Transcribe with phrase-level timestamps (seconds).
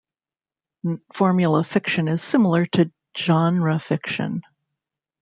[1.13, 4.41] Formula fiction is similar to genre fiction.